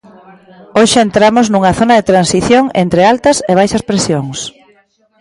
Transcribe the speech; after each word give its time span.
Hoxe 0.79 0.99
entramos 1.07 1.45
nunha 1.47 1.73
zona 1.79 1.97
de 1.97 2.07
transición 2.11 2.63
entre 2.83 3.01
altas 3.11 3.37
e 3.51 3.53
baixas 3.59 3.83
presións. 3.89 4.37